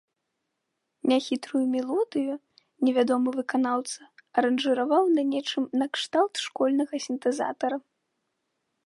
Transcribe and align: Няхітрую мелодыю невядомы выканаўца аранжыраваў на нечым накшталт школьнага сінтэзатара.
Няхітрую 1.09 1.61
мелодыю 1.73 2.33
невядомы 2.87 3.29
выканаўца 3.37 3.99
аранжыраваў 4.43 5.03
на 5.19 5.23
нечым 5.35 5.63
накшталт 5.83 6.33
школьнага 6.49 6.95
сінтэзатара. 7.09 7.77